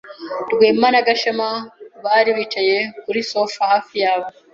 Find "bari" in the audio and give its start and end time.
2.03-2.31